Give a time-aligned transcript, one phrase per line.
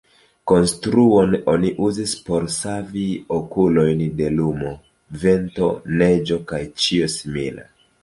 [0.51, 3.05] Konstruon oni uzis por savi
[3.41, 4.75] okulojn de lumo,
[5.27, 5.73] vento,
[6.05, 7.73] neĝo kaj ĉio simila.